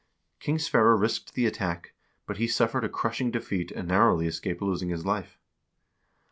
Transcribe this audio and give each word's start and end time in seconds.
King 0.39 0.57
Sverre 0.57 0.97
risked 0.97 1.35
the 1.35 1.45
attack, 1.45 1.93
but 2.25 2.37
he 2.37 2.47
suffered 2.47 2.83
a 2.83 2.89
crushing 2.89 3.29
defeat, 3.29 3.69
and 3.71 3.87
narrowly 3.87 4.25
escaped 4.25 4.59
losing 4.63 4.89
his 4.89 5.05
life. 5.05 5.37